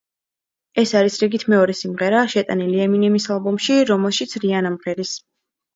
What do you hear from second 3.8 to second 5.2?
რომელშიც რიანა მღერის.